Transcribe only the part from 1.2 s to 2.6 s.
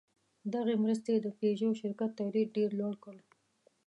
د پيژو شرکت تولید